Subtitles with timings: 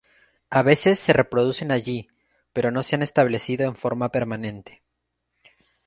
[0.49, 2.07] A veces se reproducen allí
[2.53, 4.81] pero no se han establecido en forma permanente.